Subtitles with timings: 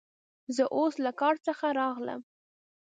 [0.55, 2.21] زه اوس له کار څخه راغلم.